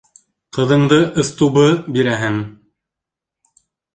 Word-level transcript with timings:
Ҡыҙыңды 0.57 0.97
ыстубы 1.23 1.67
бирәһең! 1.97 2.39